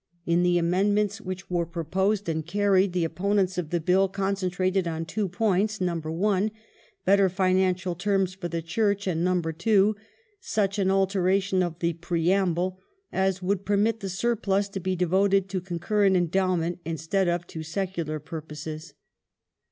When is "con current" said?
15.61-16.15